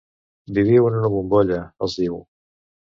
Viviu 0.59 0.89
en 0.93 0.97
una 1.03 1.13
bombolla, 1.17 1.61
els 1.89 2.03
diu. 2.03 2.21